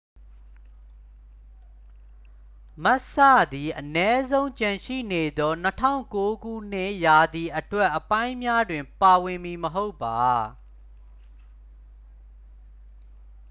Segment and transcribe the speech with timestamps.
[2.83, 3.13] မက်စ်စ
[3.53, 5.53] သည် အနည်းဆုံး ကျန်ရှိနေသော
[6.29, 10.21] 2009 ရာသီအတွက်အပိုင်းများတွင် ပါဝင်မည်မဟုတ်ပါ